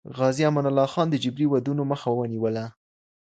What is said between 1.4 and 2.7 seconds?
ودونو مخه ونیوله.